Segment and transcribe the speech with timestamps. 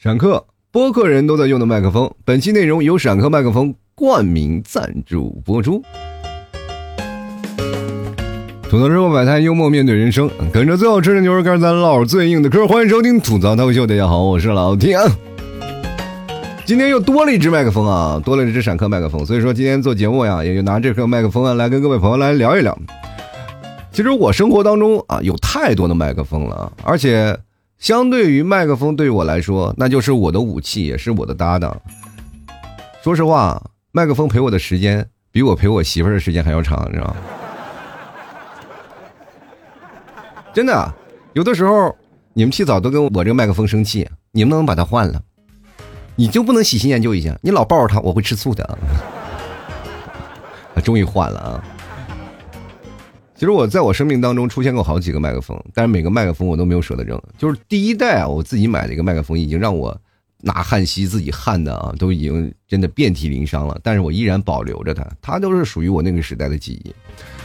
[0.00, 5.82] 闪客播客人都在用的麦克风，本期内容由闪客麦克风冠名赞助播出。
[8.62, 12.64] 吐槽之后摆摊，幽默面对人生，跟着最好吃的牛肉干咱唠最硬的嗑。
[12.68, 15.00] 欢迎收听吐槽脱秀，大家好，我是老天。
[16.64, 22.78] 今天又多了一支麦克风啊，多了一支闪客麦克风，所以说今天做节目呀，也就拿这颗麦克风啊来跟各位朋友来聊一聊。
[23.90, 27.36] 其实我生活当中啊有太多的麦克风了，而且。
[27.78, 31.80] 相对于麦克风，对我来说，那就是我的武器，也是我的搭档。
[33.02, 37.16] 说实话，麦克风陪我的时间，比我陪我媳妇儿的时间还要长，你知道吗？
[40.52, 40.92] 真的，
[41.34, 41.94] 有的时候
[42.32, 45.22] 你们提早都跟我这个麦克风生气，你能不能把它换了？
[46.16, 47.38] 你就不能喜新厌旧一下？
[47.42, 48.64] 你老抱着它，我会吃醋的。
[50.74, 51.64] 啊， 终于换了啊！
[53.38, 57.16] 其实我在我生命当中出现过好几个麦克风，但是每个麦克风我都没有舍得扔。
[57.38, 59.96] 就是第一代啊，我自己买的一个麦克风，已经让我
[60.40, 63.78] 拿焊锡自己焊的啊，都已经真的遍体鳞伤了。
[63.80, 66.92] 但是我依然保留着它，它都是属于我那个时代的记忆。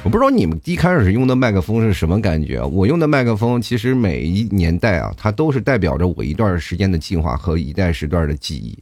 [0.03, 2.59] 我不知道你们一开始用的麦克风是什么感觉？
[2.59, 8.75] 我用的麦克风其实每一年代啊，它都是代表着我一段时间的进化和一代时段的记忆。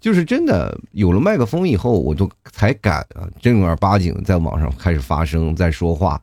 [0.00, 6.22] 就是真的有了麦克风以后，我就才敢啊正儿八经在网上开始发声，在说话。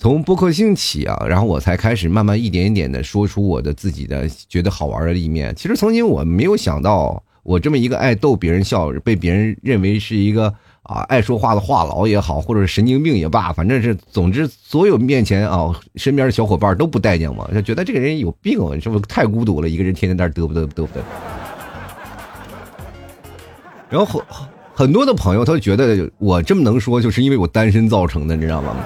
[0.00, 5.52] 从播客兴起啊，然后我才开始慢慢一点一点的说出我的自己的觉得好玩的一面。
[5.56, 10.54] 其实曾经我没有想到，我这么一个爱逗别人笑，被别人认为是一个
[10.84, 19.68] 啊爱说话的话痨也好，或者是神经病也罢，反正是总之所有面前啊身边的小伙伴都不待见我，就觉得这个人有病啊，是不是太孤独了？
[19.68, 21.02] 一个人天天在那嘚啵嘚啵嘚啵。
[23.90, 24.22] 然后很
[24.72, 28.76] 很多的朋友他觉得我这么能说，就是因为我单身造成的，你知道吗？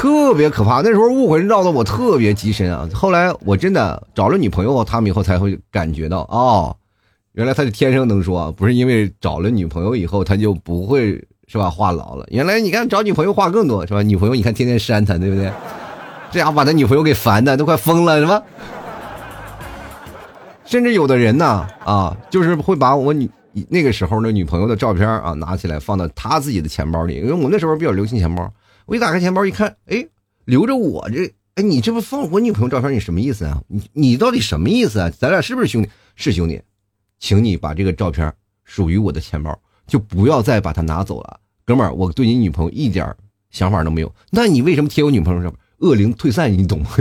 [0.00, 2.88] 特别可怕，那时候误会绕的我特别极深啊！
[2.94, 6.74] 后来我真的找了女朋友，他们以后才会感觉到哦，
[7.32, 12.24] 原来他是天生能说，不是因为找了女朋友以后他就不会是吧话痨了。
[12.30, 14.00] 原来你看找女朋友话更多是吧？
[14.00, 15.52] 女朋友你看天天扇他，对不对？
[16.30, 18.42] 这家伙把他女朋友给烦的都快疯了，是吧？
[20.64, 23.28] 甚至有的人呢啊，就是会把我女
[23.68, 28.50] 那个时候的女朋友的照片啊拿起来放到他自己的钱包里，因为我那时候比较流行钱包。
[28.90, 30.04] 我一打开钱包一看，哎，
[30.46, 33.62] 留着我这，哎，你这不放我女朋友照片，你什么意思啊？
[33.68, 35.08] 你你到底什么意思啊？
[35.10, 35.88] 咱俩是不是兄弟？
[36.16, 36.60] 是兄弟，
[37.20, 38.34] 请你把这个照片
[38.64, 39.56] 属于我的钱包，
[39.86, 43.14] 就不要再把它拿走了，哥们儿，我对你女朋友一点
[43.50, 44.12] 想法都没有。
[44.28, 45.60] 那你为什么贴我女朋友照片？
[45.88, 46.90] 恶灵退散，你懂吗？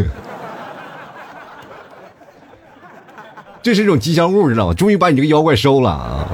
[3.63, 4.75] 这是一种吉祥物，知道吗？
[4.75, 6.29] 终于把你这个妖怪收了啊！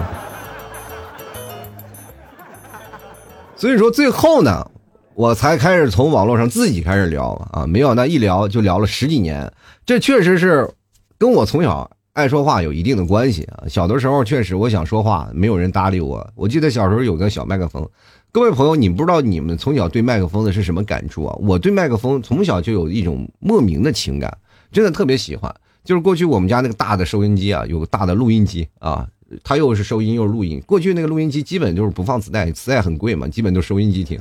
[3.55, 4.69] 所以说最后呢。
[5.15, 9.49] 我才开始从网络上自己开始聊啊，没想到一聊就聊了十几年，
[9.85, 10.69] 这确实是
[11.17, 13.63] 跟我从小爱说话有一定的关系啊。
[13.69, 16.29] 小的时候确实我想说话，没有人搭理我。
[16.35, 17.89] 我记得小时候有个小麦克风，
[18.33, 21.33] 各位朋友，你不知道你们从小对麦克风的是什么感触啊？
[21.39, 24.37] 我对麦克风从小就有一种莫名的情感，
[24.69, 25.53] 真的特别喜欢。
[25.85, 29.07] 就是过去我们家那个大的收音机啊，有个大的录音机啊，
[29.45, 30.61] 它又是收音又是录音。
[30.65, 34.19] 过去那个录音机基本就是不放磁带，磁带很贵嘛，基本都收音机听。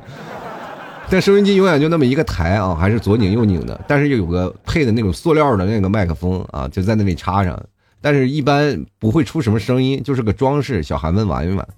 [1.11, 7.63] 但收音机永远就那么一个台啊，还是左拧右拧的，但是又有个配的那种塑料的那个麦克风啊，就在那里插上，
[8.01, 11.69] 但是一般不会出什么声音，就是个装饰，小孩们玩一玩。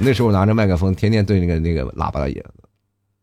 [0.00, 2.44] 那时候拿着麦克风，天天对那个那个喇叭也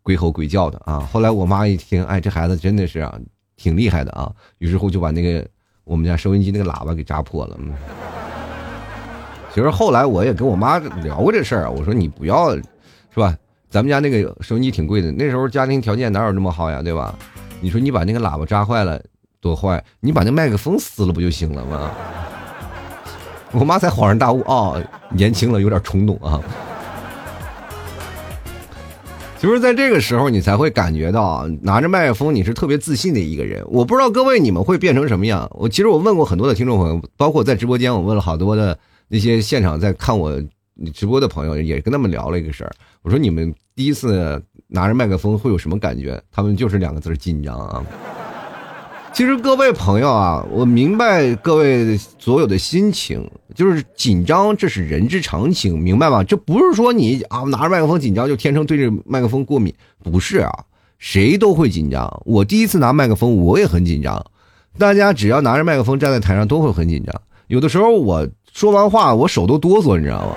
[0.04, 1.00] 鬼吼鬼叫的啊。
[1.12, 3.14] 后来我妈一听，哎，这孩子真的是啊，
[3.58, 5.46] 挺厉害的啊，于是乎就把那个
[5.84, 7.58] 我们家收音机那个喇叭给扎破了。
[9.54, 12.62] 其实后来我也跟我妈聊过这事儿，我说你不要，是
[13.16, 13.36] 吧？
[13.72, 17.16] 咱们家那个收音机挺贵的，那时候家庭条件哪有那么好呀，对吧？
[17.62, 19.02] 你说你把那个喇叭扎坏了
[19.40, 21.90] 多坏，你把那麦克风撕了不就行了吗？
[23.54, 24.76] 我妈才恍然大悟啊，
[25.10, 26.42] 年轻了有点冲动啊。
[29.40, 33.66] 就是在这个时候，你才会感觉到拿着麦克风你是特别自信的一个人。
[33.70, 35.50] 我不知道各位你们会变成什么样。
[35.54, 40.40] 我其实我问过很多的听众朋友，包括在直播间，我问了好多的那些现场在看我
[40.74, 42.72] 你直播的朋友，也跟他们聊了一个事儿。
[43.02, 46.22] 我说你们第一次拿着麦克风会有什么感觉？
[46.32, 47.84] 他们就是两个字紧张啊。
[49.14, 56.24] 其实各位朋友啊，我明白各位所有的心情，就是紧张，这是人之常情，明白吗？
[56.24, 60.50] 这不是说你啊拿着麦克风紧张就天生对这麦克风过敏，不是啊，
[60.98, 62.22] 谁都会紧张。
[62.26, 64.26] 我第一次拿麦克风我也很紧张，
[64.78, 67.14] 大家只要拿着麦克风站在台上都会很紧张。
[67.48, 70.36] 有的时候我说完话我手都哆嗦，你知道吗？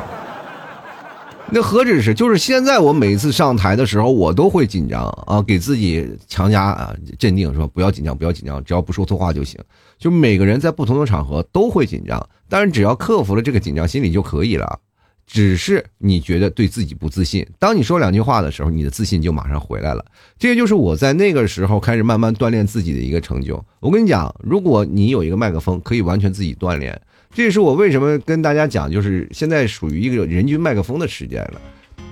[1.50, 2.12] 那何止是？
[2.14, 9.61] 就是现在我每次上台的时候，我都会紧张啊，给自己强加啊镇定，说不要紧张，不要紧张，只要不说错话就行。
[9.96, 14.81] 就每个人在不同的场合都会紧张，但是只要克服了这个紧张心理就可以了。
[15.26, 20.05] 只是你觉得对自己不自信，当你说两句话的时候，你的自信就马上回来了。
[20.38, 23.64] 这个就是我在那个时候开始慢慢锻炼自己的一个成就。
[23.81, 27.00] 我跟你讲，如果你有一个麦克风，可以完全自己锻炼。
[27.35, 31.61] 这也是我为什么跟大家讲，就是现在属于一个人均麦克风的时间了。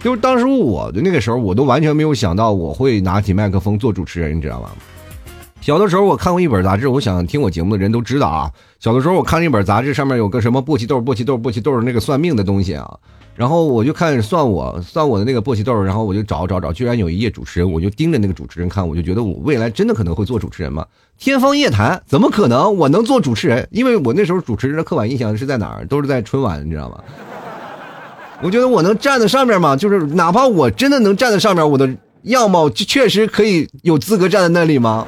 [0.01, 4.73] 就是当时我的那个时候，我都完全没有想到我会拿起麦克风做主持人，你知道吗？
[5.63, 8.51] 小的时候我看过一本杂志，我想听我节目的人都知道啊。
[8.81, 12.99] 小的时候我看了一本杂志，上面有个什么簸箕豆、簸箕豆、簸箕豆那个算命的东西啊。
[13.37, 20.85] 然后我就看算我算我的那个簸箕豆，然后我就找找找，居然有一页主持人，我就盯着那个主持人看，我就觉得我未来真的可能会做主持人吗？
[21.17, 23.69] 天方夜谭，怎么可能我能做主持人？
[23.71, 26.99] 因为我那时候主持人的刻板印象是在哪儿，都是在春晚，你知道吗？
[28.43, 29.77] 我觉得我能站在上面吗？
[29.77, 31.89] 就是哪怕我真的能站在上面，我的
[32.23, 35.07] 样貌确实可以有资格站在那里吗？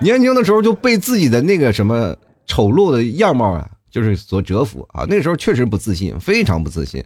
[0.00, 2.16] 年轻的时候就被自己的那个什么
[2.46, 5.04] 丑陋的样貌啊，就是所折服啊。
[5.08, 7.04] 那时候确实不自信，非常不自信。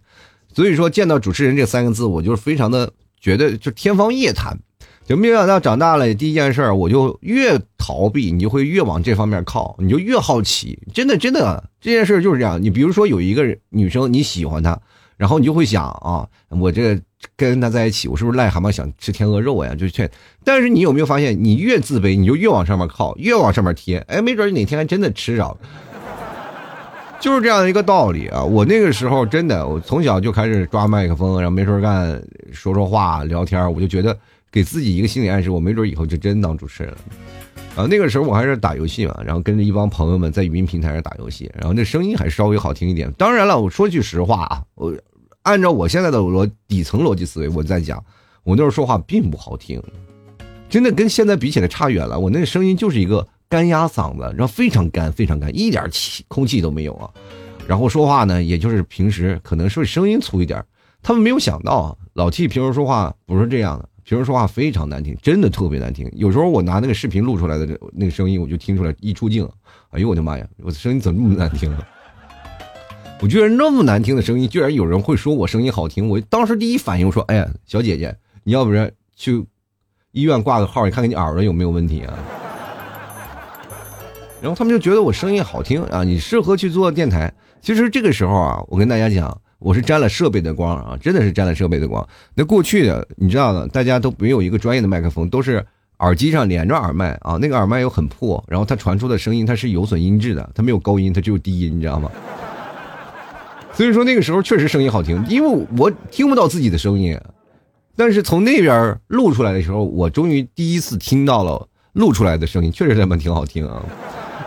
[0.54, 4.58] 所以说见到主持人这三个字，我就是非常的觉得就天方夜谭。
[5.04, 10.78] 就没想到长大了，第一件事我就越逃避，你就会越往这方面靠，你就越好奇。
[10.94, 12.62] 真的，真的，这件事就是这样。
[12.62, 14.80] 你比如说有一个女生你喜欢她，
[15.22, 16.98] 然后你就会想啊，我这
[17.36, 19.72] 跟他在一起，我是不是癞蛤蟆想吃天鹅肉呀？
[19.72, 20.10] 就劝。
[20.42, 23.98] 但是你有没有发现，你越自卑，你就越往上面靠，越往上面贴。
[24.08, 25.56] 哎，没准哪天还真的吃着。
[27.20, 28.42] 就是这样的一个道理啊！
[28.42, 32.20] 我那个时候真的，我从小就开始抓麦克风，然后没事干，
[32.50, 34.18] 说说话，聊天，我就觉得。
[34.50, 36.98] 给自己一个心理暗示，我没准以后就真当主持人了。
[37.74, 43.10] 啊，那个时候我还是打游戏嘛，然后跟着一帮朋友们在语音平台上打游戏，然后那声音还稍微好听一点。
[43.12, 44.94] 当然了，我说句实话啊，我
[45.42, 48.02] 按照我现在的逻底层逻辑思维，我在讲，
[48.44, 49.82] 我那时候说话并不好听，
[50.68, 52.18] 真的跟现在比起来差远了。
[52.18, 57.10] 我那个声音就是一个干哑嗓子，然后非常干，非常干，一点气空气都没有啊。
[57.66, 60.64] 然后说话呢，也就是平时可能是声音粗一点。
[61.02, 63.88] 他们没有想到啊，老 T 平时说话不是这样的。
[64.04, 66.10] 平时说话非常难听，真的特别难听。
[66.14, 69.48] 有时候我拿那个视频录出来的那个声音，我就听出来一出镜，
[69.90, 71.86] 哎呦我的妈呀，我的声音怎么那么难听啊？
[73.22, 76.08] 我居然那么难听的声音，居然有人会说我声音好听。
[76.08, 79.46] 我当时第一反应我说：“哎呀，小姐姐，你要不然去
[80.10, 82.18] 医院挂个号，看看你耳朵有没有问题啊？”
[84.42, 87.32] 然后他们就觉得我声音好听啊，你适合去做电台。
[87.60, 89.40] 其实这个时候啊，我跟大家讲。
[89.60, 92.04] 我是沾了设备的光啊，真的是沾了设备的光。
[92.34, 95.64] 那过去的你知道的，大家都没有一个专业的麦克风，都是
[95.98, 97.38] 耳机上连着耳麦啊。
[97.40, 102.10] 那个耳麦又很破，然后它传出的声音它是有损音质的，它没有高音，它只有低音，你知道吗？
[103.74, 107.18] 所以说那个时候确实声音好听，因为我听不到自己的声音，
[107.96, 113.82] 但是从那边录出来的时候，我终于第一次听到了录出来的声音，确实他妈挺好听啊。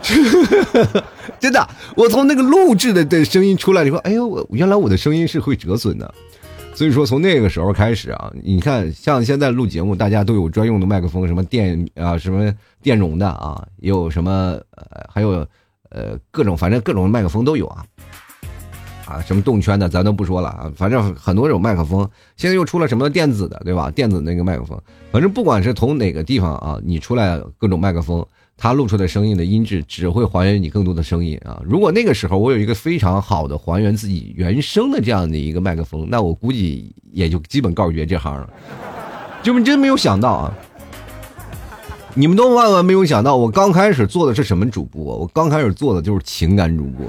[1.40, 1.68] 真的，
[1.98, 6.14] 我从那个录制的的声音出来，你说，哎呦，我原来我的声音是会折损的，
[6.76, 14.32] 所以说从那个时候开始啊，你看，像现在录节目，大家都有专用的麦克风，什么电啊，什么电容的啊，有什么，
[14.76, 15.30] 呃，还有
[15.90, 17.84] 呃各种，反正各种麦克风都有啊，
[19.06, 23.90] 啊，什么动圈的咱都不说了啊，反正很多种麦克风，现在又出了什么电子的，对吧？
[23.92, 24.80] 电子那个麦克风，
[25.12, 28.26] 反正不管是从哪个地方啊，你出来各种麦克风。
[28.58, 31.62] 它录出的声音的音质只会还原你更多的声音啊！
[31.66, 38.50] 如果那个时候我有一个非常好的还原自己原声的这样的一个麦克风，那我估计也就基本告别这行了。
[39.44, 40.54] 就真没有想到啊！
[42.14, 45.18] 你们都万万没有想到，我刚开始做的是什么主播？
[45.18, 47.06] 我刚开始做的就是情感主播。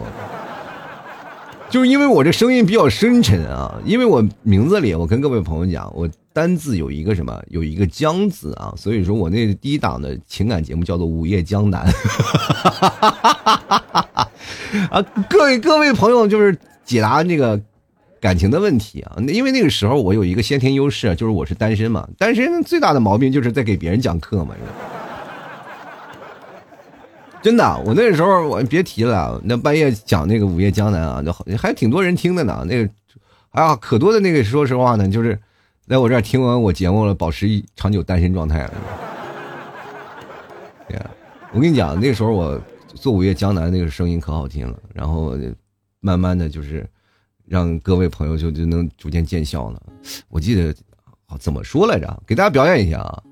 [1.76, 11.86] 就因为我这声音比较深沉啊，因为我名字里，我跟各位朋友讲，我单字有一个什么，有一个江字啊，所以说我那第一档的情感节目叫做《午夜江南》。
[14.90, 17.60] 啊，各位各位朋友，就是解答这个
[18.22, 24.54] 感情的问题啊，因为那个时候我有一个先天优势，就是我是单身嘛，单身最大的毛病就是在给别人讲课嘛。
[24.58, 24.95] 你知道
[27.46, 32.66] 真的，我那时候我别提了，那半夜讲那个《午夜江南》啊，那还挺多人听的呢。
[32.66, 32.90] 那个，
[33.50, 35.38] 哎呀，可多的那个，说实话呢，就是
[35.86, 38.74] 在我这儿听完我节目了，保持一长久单身状态了。
[40.88, 41.10] 对呀，
[41.52, 42.60] 我跟你讲，那时候我
[42.94, 45.38] 做《午夜江南》那个声音可好听了，然后
[46.00, 46.84] 慢慢的就是
[47.46, 49.80] 让各位朋友就就能逐渐见效了。
[50.30, 50.74] 我记得
[51.38, 52.22] 怎么说来着？
[52.26, 53.22] 给大家表演一下啊，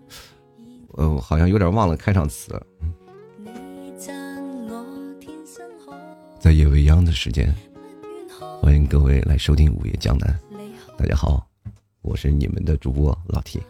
[0.93, 2.49] 呃，好像有点忘了开场词。
[6.45, 7.51] 在夜未央的时间，
[8.61, 10.39] 欢迎各位来收听午夜江南。
[10.95, 11.49] 大家好，
[12.03, 13.63] 我是你们的主播老 T。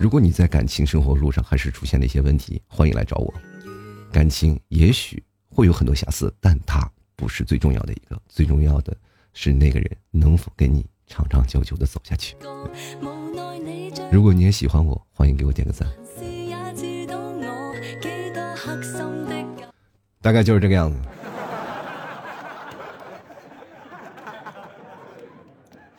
[0.00, 3.34] 如果你在感情生活路上还是出现了一些问题，欢迎来找我。
[4.10, 8.96] 感情也许会有很多瑕疵，但它不是最重要的一个，最重要的
[9.34, 12.34] 是那个人能否跟你长长久久的走下去。
[14.10, 15.86] 如果你也喜欢我，欢迎给我点个赞。
[20.22, 20.98] 大概就是这个样子。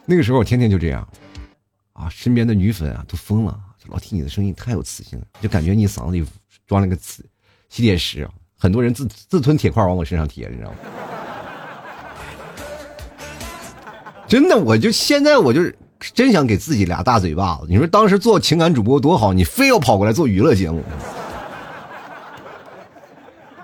[0.10, 1.08] 那个时候我天天就这样，
[1.94, 3.56] 啊，身边的女粉啊都疯了。
[3.90, 6.26] 老听你的声音太有磁性了，就感觉你嗓子里
[6.66, 7.24] 装了个磁
[7.70, 10.78] 吸铁石，很多人自自吞铁块往我身上贴，你知道吗？
[14.28, 15.62] 真的，我就现在我就
[16.00, 17.68] 真想给自己俩大嘴巴子。
[17.70, 20.84] 你说当时做情感主播多好，你非要跑过来做娱乐节目。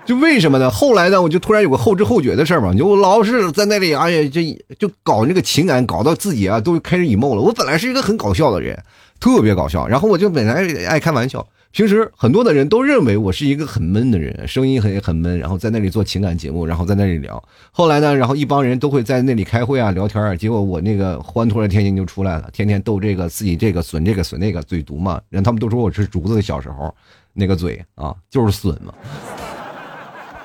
[0.06, 0.70] 就为什么呢？
[0.70, 7.42] 后来呢，我就突然有个后知后觉的事儿嘛，就我老是在那里，哎呀，这就搞那个情感，搞到自己啊都开始 emo 了。
[7.42, 8.80] 我本来是一个很搞笑的人，
[9.18, 9.88] 特别搞笑。
[9.88, 17.42] 然后我就本来爱开玩笑，平时很多的人都认为我是一个很闷的人，声音很很闷，然后在那里做情感节目，然后在那里聊。
[17.72, 25.20] 后来呢，然后一帮人都会在那里开会啊、聊天啊，结果我那个欢脱的天性就出来了，天天逗这个自己这个损这个损那个，嘴毒嘛。
[25.30, 26.94] 人他们都说我是竹子的小时候
[27.32, 28.94] 那个嘴啊，就是损嘛。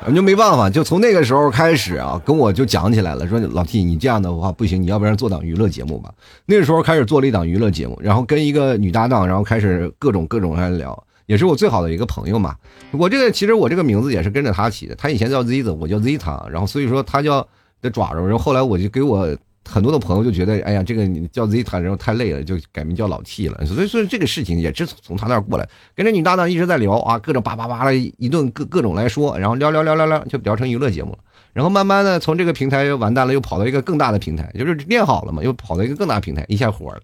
[0.08, 6.12] 你就没办法，就从那个时候开始啊，跟我就讲起来了，说老 T，你这样的话不行，你要不然做档娱乐节目吧。
[6.46, 12.56] 那个时候开始做了一档娱乐节目，然后跟一个女搭档，然后开始各种各种来聊，也是我最好的一个朋友嘛。
[12.92, 17.48] 我这个其实我这个名字也是跟着他起的，他以前叫 Z 子，我叫 Z 他，然后所以说他叫
[17.82, 19.36] 的爪爪，然后后来我就给我。
[19.70, 23.66] 很多的朋友就觉得，哎呀，这个你叫 Z 他然后太累了，就改名叫老 T 了。
[23.66, 31.20] 所以说这个事情也是从他那儿过来，跟着女搭档一直在聊啊，各种叭叭叭的一顿各各种来说，然后聊聊聊聊聊，就聊成娱乐节目了。
[31.54, 37.02] 然后慢慢的从这个平台完蛋了，又跑到一个更大的平台，就是练好了嘛，又跑到一个更大平台，一下火了。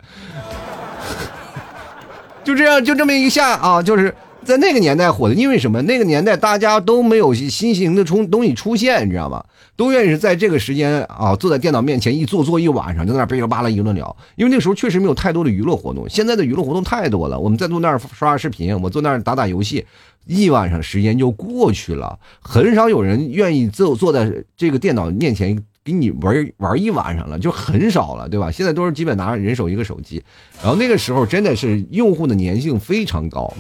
[2.44, 4.14] 就这样，就这么一下啊，就是。
[4.48, 5.82] 在那个年代火的，因为什么？
[5.82, 9.44] 那个年代大家都没有新型的出东西出现，你知道吗？
[9.76, 14.16] 都愿意是在这个时间啊，坐在电脑面前一坐坐一晚上，就在那噼里啪啦一顿聊。
[14.38, 17.38] 因为那时候确实没有太多的娱乐活动，现在的娱乐活动太多了。
[17.38, 19.86] 我们在坐那儿刷视频，我坐那儿打打游戏，
[20.26, 22.18] 一晚上时间就过去了。
[22.40, 25.62] 很少有人愿意坐坐在这个电脑面前。
[25.84, 28.52] 给你玩玩一晚上了，就很少了，对吧？
[28.52, 30.22] 现在都是基本拿人手一个手机，
[30.62, 33.54] 然后那个时候真的是用户的粘性非常高，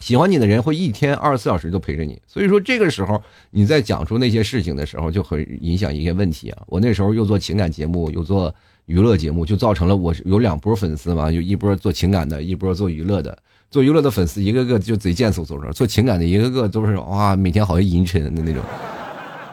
[0.00, 2.20] 喜欢你的人会一天二十四小时都陪着你。
[2.26, 6.62] 所以说这个时候你在讲出那些事情的时候，就很影响一些问题啊。
[6.66, 8.54] 我那时候又做情感节目，又做
[8.86, 13.36] 娱乐节目，就造成了我有两波粉丝嘛，有一波做情感的，一波做娱乐的。
[13.70, 18.62] 做娱乐的粉丝一个个就贼贱嗖嗖的，做情感的一个个都是哇，每天好像淫沉的那种。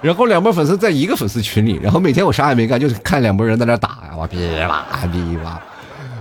[0.02, 5.62] 然后两波粉丝在一个粉丝群里，然后每天我啥也没干，就是看两拨人在那打呀，我哔吧哔吧。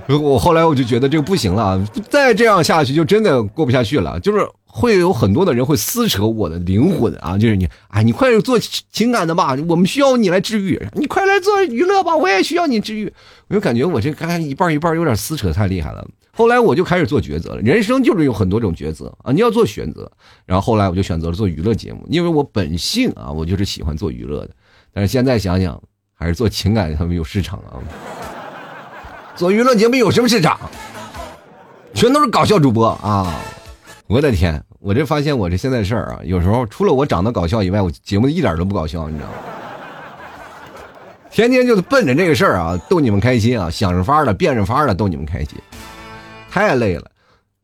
[0.08, 4.20] 我后来我就觉得这个不行了，再这样下去就真的过不下去了。
[4.20, 13.10] 就是会有很多的人会撕扯我的灵魂啊，就是你，哎，你快做情感的吧，我们需要你来治愈；你快来做娱乐吧，我也需要你治愈。
[13.48, 16.06] 我就感觉我这刚才一半一半有点撕扯太厉害了。
[16.36, 20.10] 后来我就开始做抉择了，人生就是有很多种抉择啊，你要做选择。
[20.44, 24.50] 然后后来我就选择了做娱乐节目，因为我本性啊，我就是喜欢做娱乐的。
[24.92, 25.80] 但是现在想想，
[26.12, 27.78] 还是做情感他们有市场啊。
[29.36, 30.58] 做娱乐节目有什么市场？
[31.92, 33.34] 全都是搞笑主播啊！
[34.06, 39.34] 我的天，我这发现我这现在事儿啊，有时候除了我长得搞笑以外，我节目一点都不搞笑，你知道吗？
[41.30, 45.58] 天天就是奔着这个事儿啊，逗你们开心啊，想着法儿的，变着法儿的逗你们开心。
[46.48, 47.10] 太累了，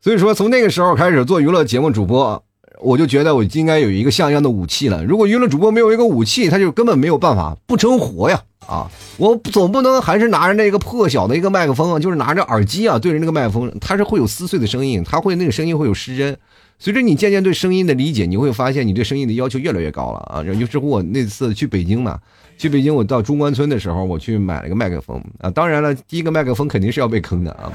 [0.01, 2.43] 所以说从那个时候开始做娱乐节目主播，
[2.81, 5.03] 我就觉得我应该有一个像样的武器了。
[5.05, 8.41] 如果娱乐主播没有一个武器，他就根本没有办法不成活呀！
[8.67, 16.37] 啊，我总不能还是拿着那个破小的一个麦克风，就是拿着耳机啊对着那个麦克风，它是会有撕碎的声音，它会那个声音会有失真。
[16.79, 20.43] 随着你渐渐对声音的理解，你会发现你对声音的要求越来越高了啊！
[20.43, 22.17] 尤其是我那次去北京嘛，
[22.57, 25.49] 去北京我到中关村的时候，我去买了个麦克风啊。
[25.49, 27.71] 当然了，第一个麦克风肯定是要被坑的啊。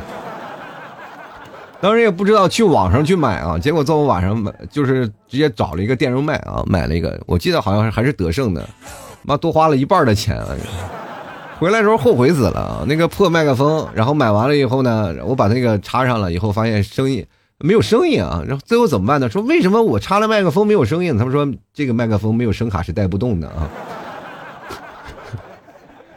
[1.78, 8.66] 当时也不知道去网上去买啊，结果在我晚上买，就是直接找了一个电容麦啊，买了一个，我记得好像还是德胜的，
[9.22, 10.48] 妈多花了一半的钱啊！
[11.58, 17.24] 回来时候后悔死了啊，那个破麦克风，然后买完了以后呢，我把那个插上了以后，发现声音
[17.58, 19.28] 没有声音啊，然后最后怎么办呢？
[19.28, 21.16] 说为什么我插了麦克风没有声音？
[21.18, 23.68] 他们说这个麦克风没有声卡是带不动的啊。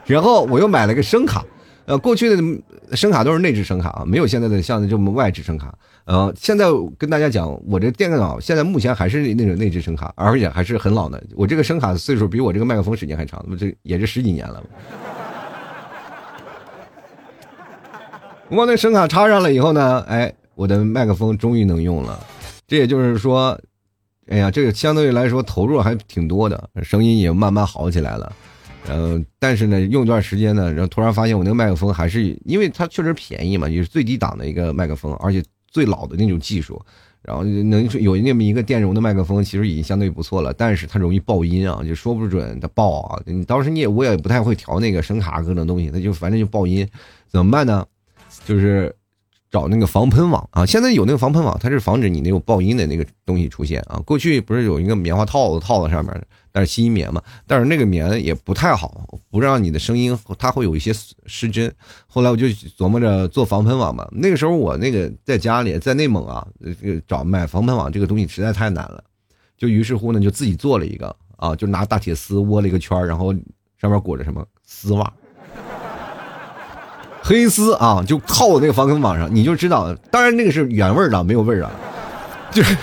[0.08, 1.44] 然后我又买了个声卡。
[1.90, 5.74] 呃，过去的声卡都是内置声卡啊，没有现在的像这么外置声卡。
[6.06, 6.68] 呃，现在
[7.00, 11.20] 跟大家讲，我这电脑现在目前还是那种内置声卡，而且还是很老的。
[11.36, 14.64] 我这个声卡岁数比我这个麦克风时间还长，这也是十几年了。
[18.50, 22.24] 我那声卡插上了以后呢，哎，我的麦克风终于能用了。
[22.68, 23.60] 这也就是说，
[24.28, 28.32] 哎呀，这个相对于来说投入还挺多的，声音也慢慢好起来了。
[28.88, 36.82] 嗯，但是呢，用一段时间呢，然后突然发现我那个麦克风还是，因为它确实便宜嘛，也是最低档的一个麦克风，而且最老的那种技术，
[37.22, 40.52] 然后能有那么一个电容的麦克风，其实已经相对不错了。
[40.54, 43.22] 但是它容易爆音啊，就说不准它爆啊。
[43.26, 46.88] 你当时你也我也不太会调那个声卡各种东西，它就反正就爆音，
[47.28, 47.86] 怎么办呢？
[48.46, 48.96] 就是
[49.52, 54.02] 找那个防喷网啊，现在有那个防喷网，它是防止你那种爆音的那个东西出现啊。
[54.04, 56.26] 过去不是有一个棉花套子套在上面。
[56.60, 60.92] 但是吸棉嘛，但是那个棉也不太好，不让你的声音它会有一些
[61.26, 61.74] 失真。
[62.06, 64.06] 后来我就琢磨着做防喷网嘛。
[64.12, 66.46] 那个时候我那个在家里在内蒙啊，
[67.08, 69.02] 找买防喷网这个东西实在太难了，
[69.58, 73.34] 就于是乎呢就自己做了一个啊，就拿大铁丝窝了一个圈然后
[73.80, 75.14] 上面裹着什么丝袜，
[77.24, 81.72] 黑丝啊，就套在那个防喷网上，你就知道，当然那个是原味的，没有味儿啊，
[82.52, 82.76] 就是。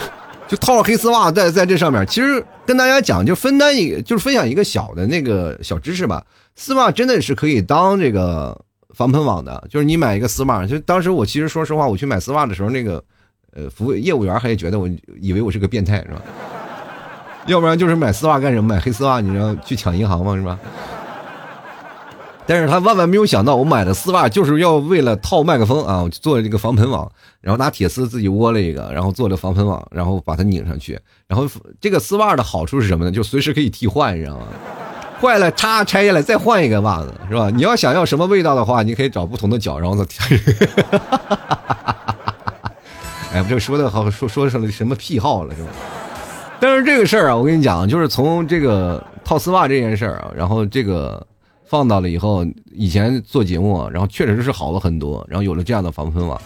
[0.49, 6.25] 就套了黑丝袜在在这上面，其实跟大家讲，就分担一，就是分享一个小的那个小知识吧。
[6.55, 8.57] 丝袜真的是可以当这个
[8.95, 13.03] 防喷网的，就是你买一个丝袜，就当时我其实说实话，我去买丝袜的时候，那个
[13.55, 14.88] 呃服务业务员还觉得我
[15.21, 16.23] 以为我是个变态是吧？
[17.47, 18.75] 要不然就是买丝袜干什么？
[18.75, 20.35] 买黑丝袜你知道去抢银行吗？
[20.37, 20.59] 是吧？
[22.49, 27.11] 但是他万万没有想到，我买的丝袜就是要为了套麦克风啊，我做这个防喷网，
[27.41, 30.97] 然后拿铁丝自己窝了一个，然后做了防喷网，然后把它拧上去。
[31.26, 31.45] 然后
[31.81, 33.11] 这个丝袜的好处是什么呢？
[33.11, 34.45] 就随时可以替换，你知道吗？
[35.21, 37.50] 坏了，嚓拆下来再换一个袜子，是吧？
[37.50, 40.07] 你要想要什么味道的话，你可以找不同的脚，然后再。
[43.33, 45.69] 哎，这说的好，说说成了什么癖好了，是吧？
[46.61, 51.26] 但是这个事儿啊，我跟你讲，就是从这个套丝袜这件事儿啊，然后这个。
[51.66, 56.40] 放到了以后，以前做节目，然后确实是好了很多，然后有了这样的防喷网，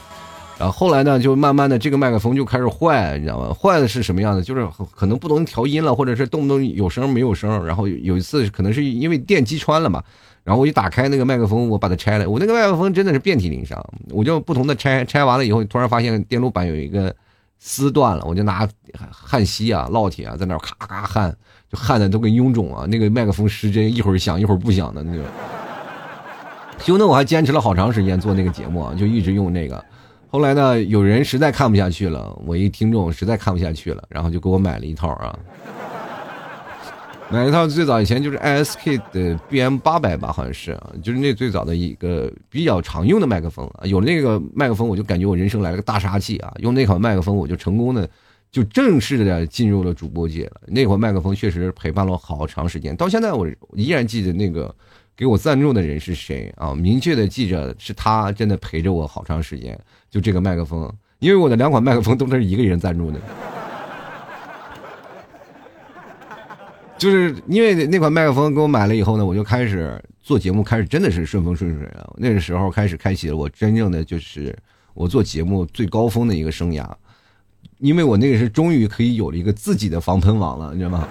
[0.59, 3.53] 然后后来呢，就慢慢的这个麦克风就开始坏，你知道吗？
[3.55, 4.43] 坏的是什么样的？
[4.43, 7.65] 就是可能不能调音了，或者是动不动有声没有声。
[7.67, 10.03] 然后有一次可能是因为电击穿了嘛，
[10.43, 12.29] 然后我一打开那个麦克风，我把它拆了。
[12.29, 13.79] 我那个麦克风真的是遍体鳞伤，
[14.11, 17.15] 我就不同的拆，拆完了以后，突然发现电路板有一个
[17.59, 18.67] 丝断了，我就拿
[19.11, 21.37] 焊锡啊、烙铁啊在那咔咔焊。
[21.71, 22.85] 就焊的都跟臃肿啊！
[22.87, 25.25] 那个麦克风失真，一会儿响一会儿不响的那种。
[26.79, 29.85] 就那我还坚持了好长时间做那个节目啊，就一直用那个。
[30.29, 35.39] 后来呢，有人实在看不下去了，我一听众实在看不下去了，然后就给我买了一套啊。
[37.29, 43.87] 买一套最早以前就是 ISK 的 BM 八百吧，好像是，就是那最早的一个比较常用的麦克风啊。
[43.87, 46.53] 有那个麦克风，我就感觉我人生来了个大杀器啊！
[46.59, 48.09] 用那款麦克风，我就成功的。
[48.51, 50.61] 就正式的进入了主播界了。
[50.67, 54.75] 那会儿麦克风确实陪伴了好长时间，到现在我依然记得那个
[55.17, 56.75] 给我赞助的人是谁啊？
[56.75, 59.79] 明确的记着是他，真的陪着我好长时间。
[60.11, 63.21] 就这个麦克风，因为我的两款麦克风都是一个人赞助的，
[66.99, 72.11] 就是因为那款麦克风给我买了以后呢，我就开始做节目，开始真的是顺风顺水啊。
[72.17, 74.57] 那个时候开始开启了我真正的就是
[74.95, 76.85] 我做节目最高峰的一个生涯。
[77.81, 81.09] 因为我那个是终于可以有了一个自己的防喷网了，你知道吗？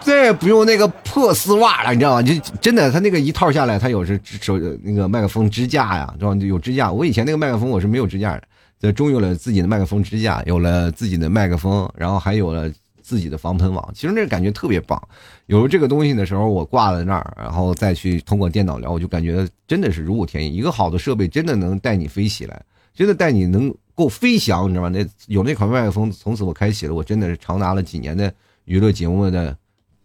[0.00, 2.22] 再也不用那个破丝袜了，你知道吗？
[2.22, 6.40] 就真的，它那个一套下来，它有是手那个麦克风支架呀，知道吗？
[6.44, 6.92] 有支架。
[6.92, 8.42] 我以前那个麦克风我是没有支架的，
[8.80, 12.70] 这终于有了自己的麦克风支架，有了自己的麦克风，然后还有了
[13.02, 13.90] 自己的防喷网。
[13.94, 15.00] 其实那感觉特别棒。
[15.46, 20.54] 有了这个东西的时候，我挂在那儿，然后再去通过电脑聊，我就感觉真的是如虎添翼。
[20.54, 22.62] 一个好的设备真的能带你飞起来，
[22.94, 23.74] 真的带你能。
[23.96, 24.88] 够飞翔，你知道吗？
[24.90, 28.32] 那有那款麦克风，从此我开启了我真的是长达了几年的
[28.66, 29.56] 娱乐节目的，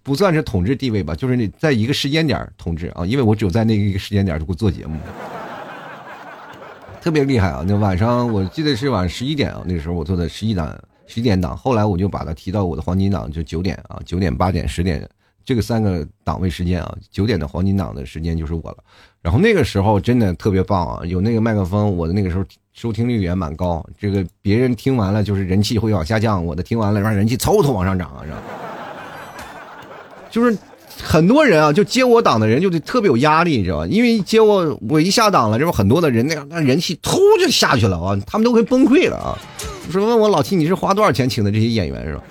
[0.01, 4.97] 不算是统治地位吧，就是你在一个时间点统治啊，因为我只有在那一个时间点给我做节目，
[7.01, 7.65] 特别厉害啊！
[7.67, 10.73] 那晚上我记得是晚上十一点啊，那时候我做的十一档
[11.05, 15.05] 十一点档，后来我就把它提到我的黄金档，就九点啊，九点、八点、十点
[15.43, 18.77] 这个三个档位时间啊，九点的黄金档的时间就是我了。
[19.21, 22.43] 然后那个时候真的特别棒啊，有那个麦克风，我的那个时候。
[22.73, 28.37] 收听率也蛮高，这个别人听完了就是人气会往下降，我的听完了让人气嗖嗖往上涨啊，是吧？
[30.29, 30.57] 就是
[31.03, 33.87] 很多人啊，就接我档的人就得特别有压力，你知道吧？
[33.87, 39.37] 因为接我我一下档了，这不很多的人那样，那人气突就下去了啊，他们都快崩溃了啊！
[39.91, 42.23] 说问我老七，你是花多少钱请的这些演员是吧？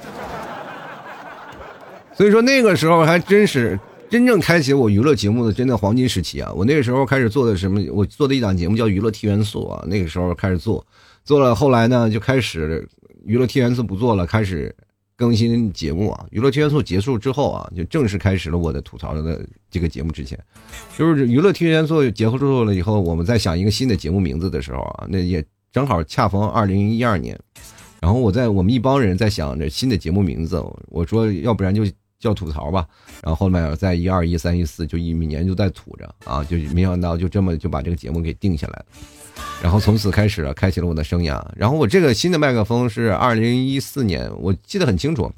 [2.15, 3.79] 所以说那个时候还真是
[4.11, 6.53] 真正开启我娱乐节目的真的黄金时期啊！
[6.53, 7.81] 我那个时候开始做的什么？
[7.93, 10.85] 我做的一档节目叫《娱乐 T 元素》啊，那个时候开始做，
[11.23, 12.89] 做了后来呢就开始
[13.25, 14.75] 娱乐 T 元素不做了，开始
[15.15, 16.27] 更新节目啊。
[16.33, 20.11] 娱乐 T 元素结束之后啊，就正式开始了我的吐槽的这个节目。
[20.11, 20.37] 之前
[20.99, 27.39] 就是娱乐 T 元素结束了以后，我们在想一个新的节目名字的时候啊，那也正好恰逢二零一二年，
[28.01, 31.85] 然后我在我们一帮人在想着新的节目名字，我说要不然就。
[32.21, 32.87] 叫吐槽吧，
[33.23, 38.85] 然后后面在一二一三一四就一每年就在吐着啊，就没想到就这么就把这个节目给定下来了，
[39.63, 41.43] 然后从此开始了，开启了我的生涯。
[41.57, 45.33] 然后我这个新的麦克风是二零一四年，我记得很清楚，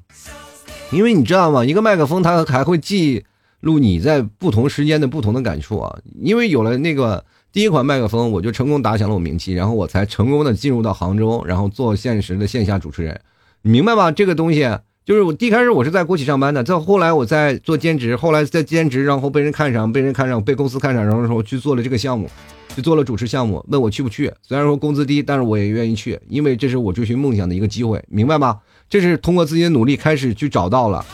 [0.90, 1.64] 因为你知道吗？
[1.64, 3.24] 一个麦克风它还会记
[3.60, 5.96] 录你在不同时间的不同的感触啊。
[6.20, 13.20] 因为有了那个第一款麦克风，我就成功打响了我名气，然后我才成功的进入到杭州，然后做现实的线下主持人，
[13.62, 14.10] 你明白吗？
[14.10, 14.68] 这个东西。
[15.04, 22.30] 就是我一开始我是在国企上班的，再后来我在做兼职，后来在兼职，然后被人看上，被人看上，被公司看上，然后说去做了这个项目，
[22.76, 24.32] 去做了主持项目，问我去不去？
[24.42, 28.60] 虽然说工资低，但是我也愿意去，因为这是我追寻梦想的一个机会，明白吗？
[28.88, 31.04] 这是通过自己的努力开始去找到了。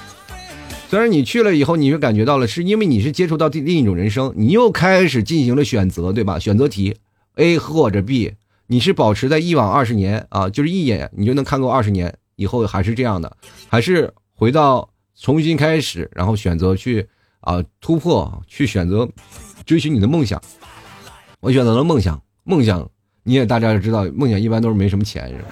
[0.90, 6.38] 虽然你去了以后，你就感觉到了，是因为你是接触到另另一种人生，你又开始进行了选择，对吧？
[6.38, 6.96] 选择题
[7.36, 8.34] A 或者 B，
[8.66, 12.14] 你是保持在一往二十年啊，就是一眼你就能看够二十年。
[12.38, 13.36] 以后还是这样的，
[13.68, 14.88] 还是回到
[15.20, 17.06] 重新开始，然后选择去
[17.40, 19.06] 啊突破，去选择
[19.66, 20.40] 追寻你的梦想。
[21.40, 22.88] 我选择了梦想，梦想
[23.24, 25.48] 你也大家知道，梦想一般都是没什么钱，是吧？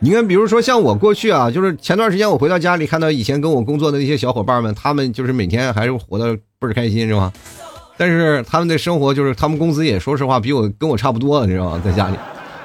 [0.00, 7.32] 你看，比如说像我过去啊，就是前段时间我回到家里，看到以前跟我工作的那些小伙伴们，他们就是每天还是活得倍儿开心，是吧？
[7.96, 11.82] 但是他们的生活就是他们工资也说实话比我跟我差不多，你知道吗？
[11.84, 12.16] 在家里。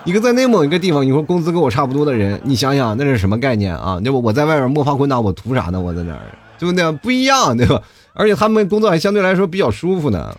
[0.08, 4.00] 一个在内蒙一个地方，你说工资跟我差不多的人，你想想那是什么概念啊？
[4.02, 5.82] 那不我在外面摸爬滚打，我图啥呢？
[5.82, 6.22] 我在那儿，
[6.58, 6.90] 对不对？
[6.94, 7.82] 不一样，对吧？
[8.14, 10.34] 而且他们工作还相对来说比较舒服呢。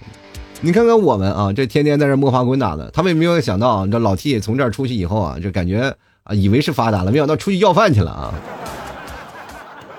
[0.63, 8.33] 你看看我们啊，这天天在这摸爬滚打的，他们也没有想到，这老 T 从这儿出去以后啊，就感觉啊，以为是发达了，没想到出去要饭去了啊。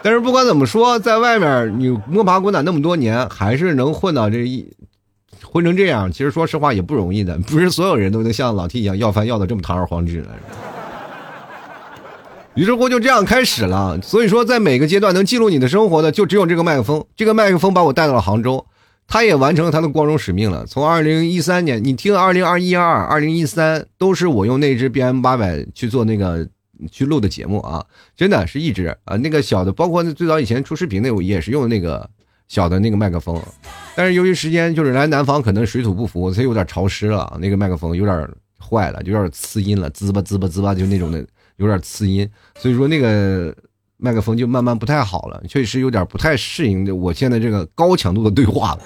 [0.02, 4.68] 但是不管怎么说，在外面你摸爬滚打那么多年，还是能混到这一。
[5.52, 10.28] 混成这样，其实说实话也不容易的，不是所有人都能像老 T 一样要饭要的这么堂而皇之的。
[12.54, 14.00] 于是乎就这样开始了。
[14.02, 17.04] 所以说，在每个阶段能记录你的生活的，就只有这个麦克风。
[17.16, 18.64] 这个麦克风把我带到了杭州，
[19.08, 20.66] 它也完成了它的光荣使命了。
[20.68, 26.48] 从二零一三年，你听二零二一、二二零一三，都是我用那只 BM 八百去做那个
[26.92, 27.84] 去录的节目啊，
[28.16, 32.08] 真的是一直啊，那个小的，包括最早以前出视频那我也是用那个。
[32.50, 33.42] 小的那个麦克风，
[33.96, 41.24] 但是由于时间就是来南方，可能水土不服，它有点潮湿了，那个麦克风有点坏了，有点呲音了，滋吧滋吧滋吧，就那种的
[41.58, 43.56] 有点呲音，所以说那个
[43.98, 48.82] 麦克风就慢慢不太好了，确实有点不太适应我现在这个高强度的对话了，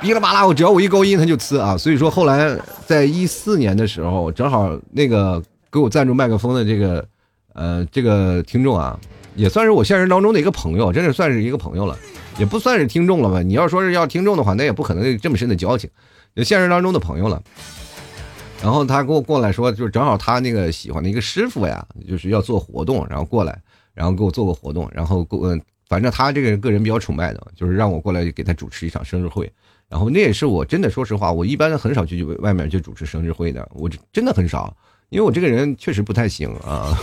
[0.00, 7.06] 噼里啪啦，我只要我一高音它就呲啊，所以说后来在一四年的时候，正好那个给我赞助麦克风的这个
[7.52, 8.98] 呃这个听众啊，
[9.40, 11.96] 也算是我现实当中的一个朋友，真的算是一个朋友了。
[12.38, 13.40] 也不算是听众了吧？
[13.40, 15.88] 你要说是要听众的话，那也不可能这么深的交情，
[16.36, 17.42] 就现实当中的朋友了。
[18.62, 23.58] 然后他给我过来说，就是正好他那个喜欢的一个师傅呀，就是要做活动，然后过来，
[23.94, 29.50] 然后给我做个活动，然后过，反正他这个人个人比较崇拜的，就是让我过来给他主持一场生日会。
[29.88, 34.74] 然后那也是我真的说实话，我一般很少去外面去主持生日会的，我真的很少，
[35.08, 36.96] 因为我这个人确实不太行啊，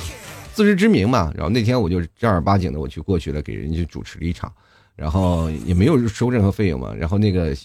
[0.58, 1.32] 自知之明嘛。
[1.36, 4.52] 然后那天我就正儿八经的我去过去了，给人家主持了一场。
[4.96, 6.91] 然后也没有收任何费用嘛。
[6.96, 7.56] 然后那个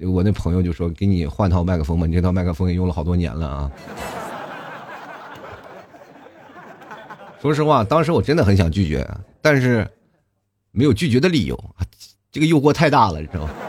[0.00, 3.70] 我那朋友就说：“给你换套麦克风吧，你这套麦克风也用了好多年了啊。
[7.40, 9.08] ”说实话，当时我真的很想拒绝，
[9.40, 9.88] 但是
[10.72, 11.56] 没有拒绝的理由，
[12.32, 13.50] 这个诱惑太大了，你知道吗？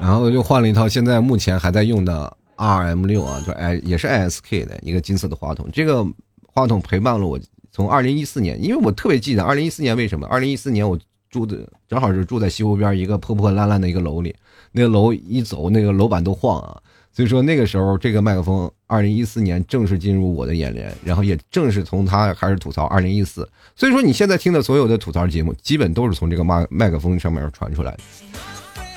[0.00, 5.68] 然后就换了一套，现在目前还在用的 R M 六啊，就 I 也是 I S K 的一个金色的话筒。
[5.72, 6.04] 这个
[6.46, 7.38] 话筒陪伴了我。
[7.76, 10.24] 从二零一四年，因为我特别记得二零一四年为什么？
[10.28, 10.96] 二零一四年我
[11.28, 14.32] 住的正好是住在西湖边一个破破烂烂的一个楼里，
[14.70, 16.80] 那个楼一走，那个楼板都晃啊。
[17.12, 23.48] 所以说那个时候这个麦克风，二零一四年正式进入我的眼帘，然后也正是从它开始吐槽二零一四。
[23.74, 27.98] 所以说你现在听的所有的吐槽节目，基本都是从这个麦麦克风上面传出来的。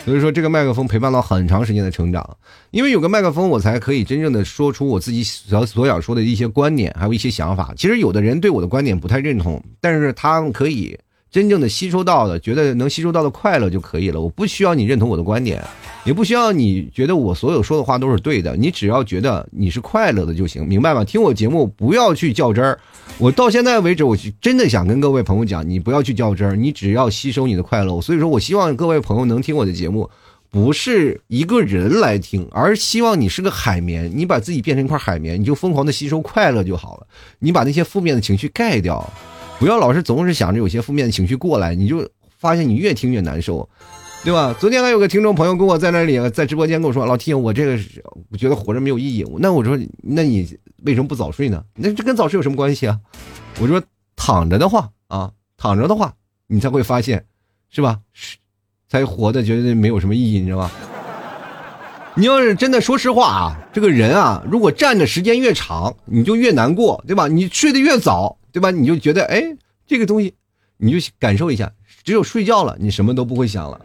[0.08, 2.38] 所以说，这个麦克风陪伴了很长时间的成长，
[2.72, 7.74] 因为有个麦克风，我才可以真正的说出我自己所所想说的一些观点，还有一些想法。
[7.76, 10.98] 其实有的人对我的观点不太认同，但是他们可以
[11.30, 14.20] 真正的吸收到的，觉得能吸收到的快乐就可以了。
[14.22, 15.64] 我不需要你认同我的观点，
[16.06, 18.56] 也不需要你觉得我所有说的话都是对的。
[18.56, 21.04] 你只要觉得你是快乐的就行，明白吗？
[21.04, 22.80] 听我节目不要去较真儿。
[23.18, 28.00] 我到现在为止，我真的想跟各位朋友讲，你不要去较真儿，你只要吸收你的快乐。
[28.00, 30.10] 所以说我希望各位朋友能听我的节目，
[30.50, 37.08] 不是一个人来听，而希望你是个海绵，你把自己变成一块海绵，你就疯狂的吸收快乐就好了。
[37.40, 39.12] 你把那些负面的情绪盖掉。
[39.60, 43.68] 不要老是总是想着有些负面的情绪过来，你就发现你越听越难受，
[44.24, 44.56] 对吧？
[44.60, 47.80] 昨天还有个听众朋友跟我在那里在直播间跟我说：“老 T，我这个
[48.30, 50.48] 我觉得活着没有意义。”那我说：“那你
[50.84, 51.64] 为什么不早睡呢？
[51.74, 53.00] 那这跟早睡有什么关系啊？”
[53.60, 53.82] 我说
[54.16, 56.14] ：“躺着的话啊，躺着的话，
[56.46, 57.26] 你才会发现，
[57.72, 58.00] 是吧？
[58.88, 60.72] 才活的觉得没有什么意义，你知道吗？
[62.14, 67.28] 你要是真的说实话啊，这个人啊，如果站的时间越长，你就越难过，对吧？
[67.28, 68.72] 你睡得越早。”对吧？
[68.72, 70.34] 你就觉得哎，这个东西，
[70.78, 71.72] 你就感受一下。
[72.04, 73.80] 只有睡觉了，你什么都不会想了，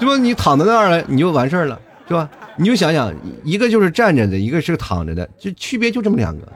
[0.00, 0.16] 对吧？
[0.16, 2.28] 你躺在那儿了，你就完事儿了，是吧？
[2.56, 6.52] 你就想想，一个就是站着的，一个是躺着的，就区别就这么两个。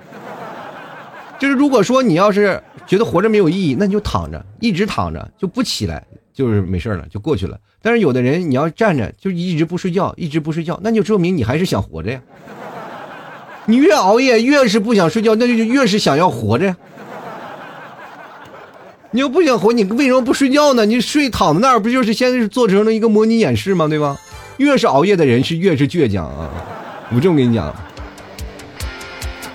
[1.38, 7.56] 就是如果说你要是觉得活着没有意义，那你就躺着，一直躺着就不起来，就是没事儿了，就过去了。
[7.80, 12.20] 但是有的人你要站着，就一直不睡觉，一直不睡觉，那就说明你还是想活着呀。
[13.66, 16.76] 你越熬夜，越是不想睡觉，那就越是想要活着呀。
[19.10, 20.84] 你又不想活，你为什么不睡觉呢？
[20.84, 23.88] 你睡躺在那儿，不就是现在是做成了一个模拟演示吗？
[23.88, 24.18] 对吧？
[24.58, 26.50] 越是熬夜的人是越是倔强啊！
[27.14, 27.74] 我这么跟你讲。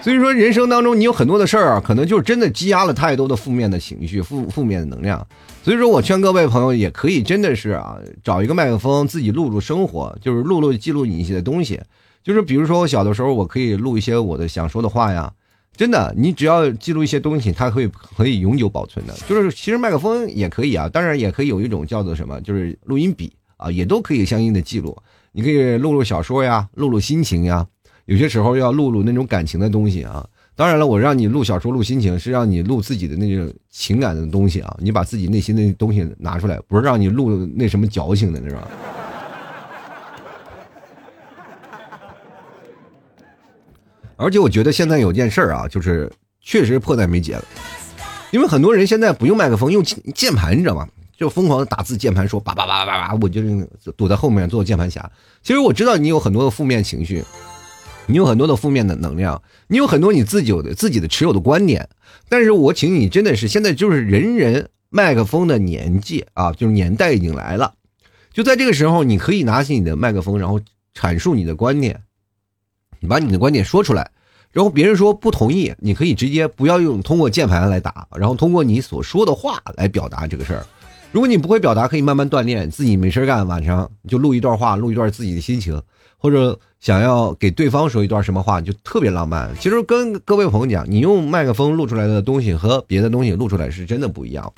[0.01, 5.25] 所以说，人生当中你有很多的事儿啊，可能就真的积压了太多的负面的情绪、负负面的能量。
[5.63, 11.79] 所以说我劝各位朋友，也可以真的是啊，找一个麦克风，自己录录生活，就是录录记录你一些东西。
[12.23, 15.31] 就是比如说我小的时候，我可以录一些我的想说的话呀。
[15.75, 19.13] 真的，你只要记录一些东西，它会可以永久保存的。
[19.27, 24.95] 就是其实麦克风也可以啊，当然也可以有一种叫做什么，就是录音笔啊，也都可以相应的记录。
[25.31, 27.65] 你可以录录小说呀，录录心情呀，
[28.05, 30.25] 有些时候要录录那种感情的东西啊。
[30.55, 34.77] 当然了，我让你录小说、录心情，是让你录自己的那种情感的东西啊。
[34.79, 38.67] 你把自己内心的东西拿出来，不是让你录那什么矫情的，是吧？
[44.23, 46.09] 而且我觉得现在有件事儿啊，就是
[46.41, 47.43] 确实迫在眉睫了，
[48.31, 50.87] 因为很多人现在不用麦克风，用键盘，你知道吗？
[51.15, 53.41] 就疯狂的打字键盘，说叭叭叭叭叭，我就
[53.95, 55.11] 躲在后面做键盘侠。
[55.41, 57.23] 其实我知道你有很多的负面情绪，
[58.07, 61.89] 你有很多的负面的能量，你有很多你自己有的自己的持有的观点。
[62.29, 67.73] 但是我请你真的是现在就是人人麦克风的年纪啊，就是年代已经来了，
[68.33, 70.59] 就在这个时候，你可以拿起你的麦克风，然后
[70.97, 72.01] 阐述你的观点。
[73.03, 74.09] 你把你的观点说出来，
[74.53, 80.65] 然后别人说不同意，你可以直接不要用通过键盘来打，然后通过你所说的话来表达这个事儿。
[81.11, 85.81] 如果你不会表达，可以慢慢锻炼，自己没事干，晚上就录一段话，录一段自己的心情，
[86.17, 89.51] 或者想要给对方说一段什么话，就特别浪漫。
[89.59, 94.49] 其实跟各位朋友讲，你用麦克风录出来的东西和别的东西录出来是真的不一样。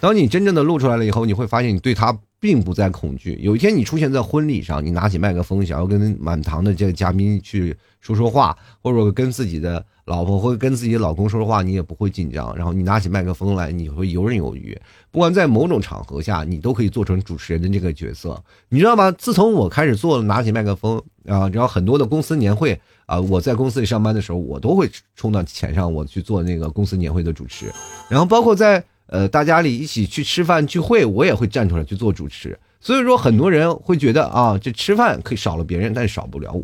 [0.00, 2.16] 当你真正的录出来了以后，你会发现你对他。
[2.40, 3.38] 并不再恐惧。
[3.42, 12.56] 有一天你出现在婚礼上，你拿起麦克风，想要跟满堂的这个嘉宾去说说话，或者跟自己的老婆或者跟自己的老公说说话，你也不会紧张。
[12.56, 14.76] 然后你拿起麦克风来，你会游刃有余。
[15.10, 19.12] 不管在某种场合下，你都可以做成主持人的这个角色，你知道吗？
[19.12, 27.70] 自从我开始做拿起麦克风啊，然后很多的公司年会啊，我在公司里上班的时候，我都会冲到前上，我去做那个公司年会的主持。
[28.08, 28.82] 然后包括在。
[29.10, 32.56] 呃，大家里一起去吃饭聚会，我也会站出来去做主持。
[32.80, 36.62] 所以说，很多人会觉得啊，这吃饭可以少了别人，但是少不了我。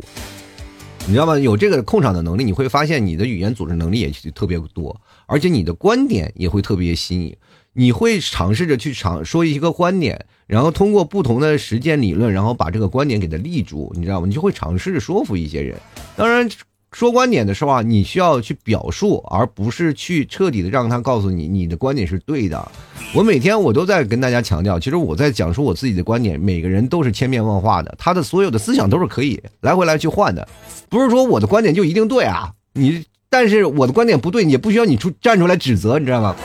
[1.05, 1.37] 你知道吗？
[1.37, 7.35] 有这个控场的能力，你会发现你的语言组织能力也特别多，而且你的观点也会特别新颖。
[7.73, 13.91] 你会尝试着去尝说一个观点，然后通过不同的实践理论，然后把这个观点给它立住。
[13.95, 14.25] 你知道吗？
[14.25, 15.77] 你就会尝试着说服一些人。
[16.15, 16.49] 当然。
[16.91, 22.71] 说观点的时候啊，你需要去表述，而不是去彻底的让他告诉你你的观点是对的。
[23.13, 30.47] 我每天我都在跟大家强调，其实我在讲述我自己的观点，每个人都是千变万化的，他的所有的思想都是可以来回来去换的，
[30.89, 32.51] 不是说我的观点就一定对啊。
[32.73, 36.35] 你但是我的观点不对，也不需要你出站出来指责，你知道吗？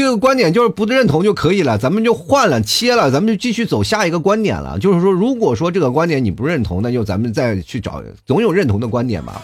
[0.00, 4.78] 这个观点就是不认同就可以了，咱们就换了切了，咱们就继续走下一个观点了。
[4.78, 9.42] 就是说，如果说这个观点你不认同，那就咱们再去找，总有认同的观点吧。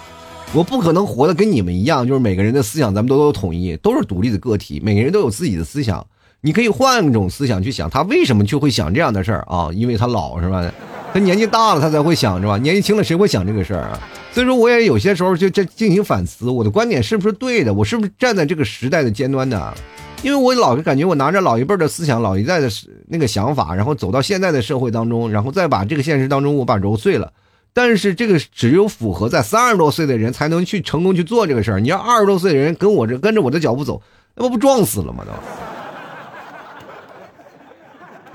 [0.55, 6.05] 我不可能活的跟你们一样，就是每个人的思想咱们都都统一，都是独立的个体，每个人都有自己的思想。
[6.41, 9.69] 你可以换一种思想去想，他为什么就会想这样的事儿啊？
[9.75, 10.65] 因为他老是吧？
[11.13, 12.57] 他年纪大了，他才会想，是吧？
[12.57, 14.01] 年纪轻了，谁会想这个事儿啊？
[14.33, 17.75] 所以说，我也有些时候就这进行反思，我的观点是不是对的？
[17.75, 19.75] 我是不是站在这个时代的尖端的？
[20.27, 22.69] 因为我老是感觉我拿着老一辈的思想、老一代的
[23.07, 27.33] 那个想法，然后走到现在的社会当中，然后再把这个现实当中我把揉碎了。
[27.73, 31.79] 但是这个只有符合在三十多岁的人才能去成功去做这个事儿。
[31.79, 34.03] 你要二十多岁的人跟我这跟着我的脚步走，
[34.35, 35.25] 那不不撞死了吗？
[35.25, 35.31] 都。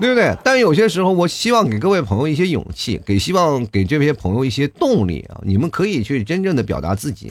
[0.00, 0.34] 对不对？
[0.42, 5.36] 但有些时候，我希望给各位朋友一些勇气，给希望给这些朋友一些动力啊！
[5.44, 7.30] 你们可以去真正的表达自己。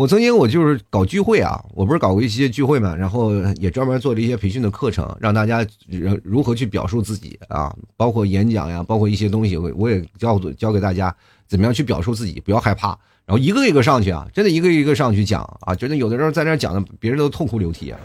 [0.00, 5.62] 我曾经我就是搞聚会啊，我不是搞过一些聚会嘛，然后也专门做了一些培训的课程，让大家
[6.24, 11.14] 如何去表述自己啊，包括演讲呀，包括一些东西，我我也教教给大家
[11.46, 18.00] 怎么样去表述自己，不要害怕，然后一个一个上去啊，真的一个一个上去讲啊，真的有的时候在那讲的，别人都痛哭流涕啊，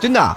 [0.00, 0.36] 真的。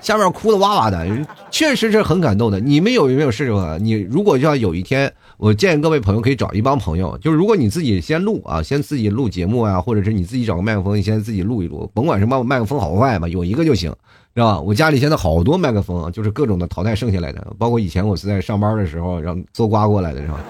[0.00, 2.60] 下面哭的哇哇的，确实是很感动的。
[2.60, 3.76] 你们有没有试过？
[3.80, 13.88] 你如果要有一天，我建议各位朋友可以找一帮朋友，就是如果你自己先录啊，先自己录节目啊，或者是你自己找个麦克风，你先自己录一录，甭管什么麦克风好坏吧，有一个就行，
[14.34, 14.60] 是吧？
[14.60, 20.40] 我家里现在好多麦克风，就是各种的淘汰剩下来的，包括以前我是在上班的时候让搜刮过来的，是吧？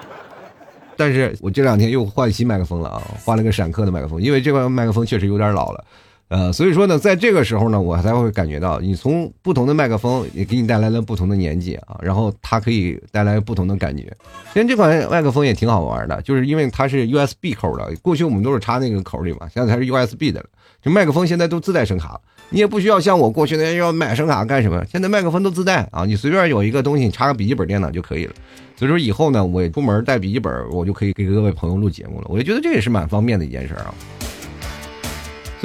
[0.94, 5.82] 但是我这两天又换新麦克风了啊，换了个闪客的麦克风，因为这个麦克风确实有点老了。
[6.28, 14.12] 呃，所以说呢，在这个时候呢，我才会感觉到，你从不同的麦克风也给你带来了不同的年纪啊，然后它可以带来不同的感觉。
[14.52, 20.46] 其实这款麦克风也挺好玩的，就是因为它是 USB 口的，过去我们都是插那个口里嘛，现在它是 USB 的了。
[20.82, 28.32] 这麦克风现在都自带声卡，你也不需要像我过去那样要买声卡干什么，现在麦克风都自带啊，你随便有一个东西插个笔记本电脑就可以了。
[28.74, 32.26] 所以说以后呢，我出门带笔记本，我就可以给各位朋友录节目了。
[32.28, 33.94] 我就觉得这也是蛮方便的一件事啊。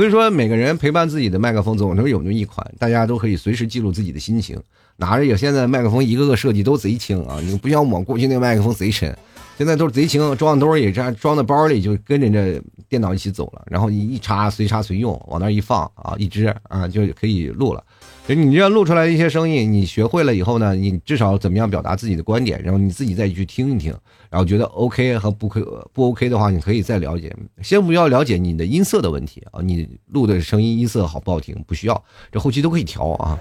[0.02, 4.60] 所以说，每个人陪伴自己的麦克风总能有那么一款，大家都可以随时记录自己的心情。
[4.98, 9.16] 拿着有现在麦克风一个个设计都贼轻啊，你不像我过去那个麦克风贼沉，
[9.60, 12.60] 现在都是贼轻，装兜里这样装在包里就跟着这
[12.90, 17.84] 电脑一起走了，然后你一插随插随用，往那一放啊，一支啊就可以录了。
[18.28, 23.94] 就你这样录出来一些声音，你学会了以后呢，你至少怎么样表达自己的观点，然后你自己再去听一听，
[24.30, 27.36] 然后觉得 OK 和不可不 OK 的话，你可以再了解。
[27.62, 33.38] 先不要了解你的音色的问题啊，你录的声音音色好不好听不需要，这后期都可以调啊。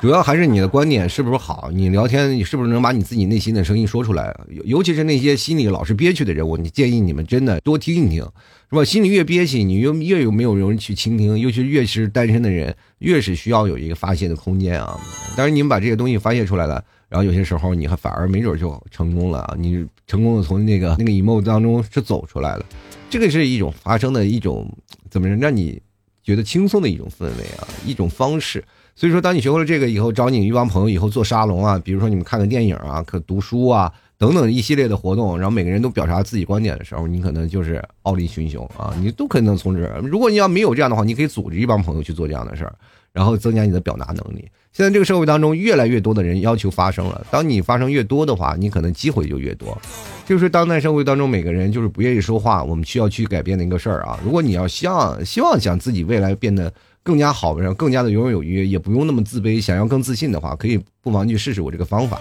[0.00, 4.34] 主要还是你的观点是不是好，你聊天你是不是能把你自己内心的声音说出来？
[4.50, 8.24] 尤尤其是那些心里老是憋屈的人，我你建议你们真的多听一听。
[8.68, 8.84] 是吧？
[8.84, 15.00] 心里越憋屈，你越越有没有人去倾听，尤其是越是单身的人，越是需要有一个发泄的空间啊。
[15.36, 19.54] 但是你们把这些东西发泄出来了，然后有些时候你还反而没准就成功了啊！
[19.56, 22.66] 你成功的从那个那个 emo 当中是走出来了，
[23.08, 24.68] 这个是一种发生的一种
[25.08, 25.80] 怎么让你
[26.24, 28.62] 觉得轻松的一种氛围啊，一种方式。
[28.96, 33.92] 所以说，当你学会了这个以后，找你一帮朋友以后做沙龙啊，比如说你们看个电影啊，可读书啊。
[34.18, 38.96] 等等一系列的活动，然后每个人都表达自己观点的时候，你可能就是傲立群雄啊！
[38.98, 39.86] 你都可能从这。
[39.98, 42.74] 如果你要没有这样的话，你可以组织一帮朋友去做这样的事儿，
[43.12, 44.50] 然后增加你的表达能力。
[44.72, 47.26] 现在这个社会当中，越来越多的人要求发声了。
[47.30, 49.76] 当你发声越多的话，你可能机会就越多。
[50.24, 54.18] 就是当代社会当中，每个人就是不愿意说话，我们需要去改变的一个事儿啊！
[54.24, 56.72] 如果你要希望希望想自己未来变得
[57.06, 62.20] 更加好，然后更加的游刃有余，也不用那么自卑，想要更自信的话，可以不妨去试试我这个方法。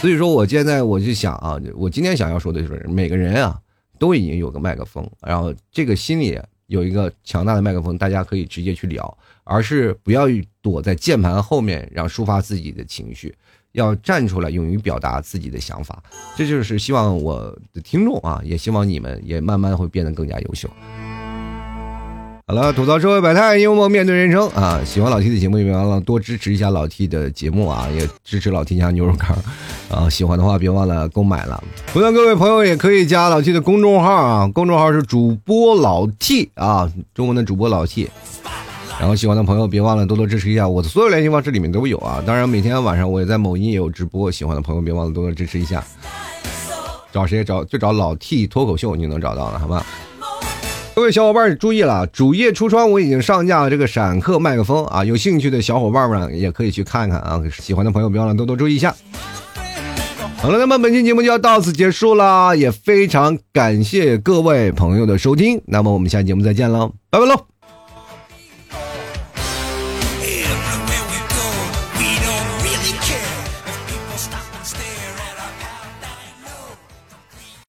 [0.00, 3.58] 所以说，我现在我就想啊，我今天想要说的就是，每个人啊
[3.98, 6.38] 都已经有个麦克风，然后这个心里
[6.68, 10.26] 有一个强大的麦克风，大家可以直接去聊，而是不要
[10.60, 13.34] 躲在键盘后面，然后抒发自己的情绪，
[13.72, 16.00] 要站出来，勇于表达自己的想法。
[16.36, 20.70] 这就是希望我的听众啊，也希望你们也慢慢会变得更加优秀。
[22.44, 24.80] 好了，吐槽社会百态，幽默面对人生啊！
[24.84, 29.30] 喜欢老 T 的节目，别忘了多支持一下老 T 的节目啊，也支持老 T 家牛肉干
[29.88, 30.10] 啊！
[30.10, 31.62] 喜欢的话，别忘了购买了。
[31.92, 38.10] 同样，各位朋友也可以加老 T 的公众号啊，公众号是主播老 T 啊，中文的主播老 T。
[38.98, 42.22] 然后喜欢的朋友别忘了多多支持一下，我的所有联系方式里面都有啊。
[42.26, 45.82] 当然，每天晚上我也在某音也有直播，喜欢的朋友别忘了多多支持一下。
[47.12, 49.86] 找谁找就找老 T 脱口秀，你就能找到了，好吧？
[50.94, 58.94] 各位小伙伴注意了，主页橱窗我已经上架了这个闪客麦克风啊，有兴趣的小伙伴们也可以去看看啊，喜欢的朋友别忘了多多注意一下。
[60.36, 67.51] 好了，那么本期节目就要到此结束了，也非常感谢各位朋友的收听，那么我们下期节目再见喽，拜拜喽。